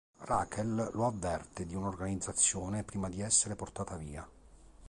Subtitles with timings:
[0.23, 4.27] Rachel lo avverte di un'organizzazione prima di essere portata via.